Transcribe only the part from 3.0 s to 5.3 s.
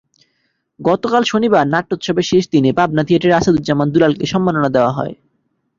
থিয়েটারের আসাদুজ্জামান দুলালকে সম্মাননা দেওয়া হয়।